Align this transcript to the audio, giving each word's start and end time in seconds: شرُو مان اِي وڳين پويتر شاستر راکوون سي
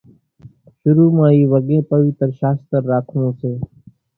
شرُو 0.79 1.05
مان 1.15 1.31
اِي 1.35 1.41
وڳين 1.51 1.81
پويتر 1.91 2.29
شاستر 2.39 2.81
راکوون 2.91 3.29
سي 3.39 3.51